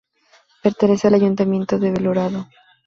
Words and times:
Pertenece 0.63 1.07
al 1.09 1.13
ayuntamiento 1.13 1.77
de 1.77 1.91
Belorado. 1.91 2.47